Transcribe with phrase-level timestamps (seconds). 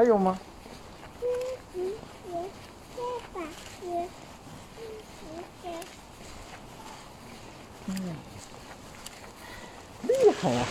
[0.00, 0.38] 还有吗？
[7.86, 7.94] 嗯，
[10.08, 10.64] 厉害呀、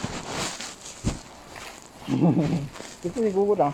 [3.04, 3.72] 给自己鼓鼓掌。